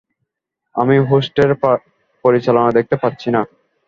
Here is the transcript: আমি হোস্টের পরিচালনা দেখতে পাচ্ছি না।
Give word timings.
আমি 0.75 0.95
হোস্টের 1.09 1.49
পরিচালনা 2.25 2.71
দেখতে 2.77 2.95
পাচ্ছি 3.01 3.29
না। 3.35 3.41